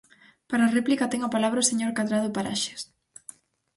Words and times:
Para 0.49 0.63
a 0.65 0.73
réplica 0.77 1.09
ten 1.11 1.21
a 1.23 1.33
palabra 1.35 1.63
o 1.63 1.69
señor 1.69 1.91
Cadrado 1.97 2.33
Paraxes. 2.35 2.81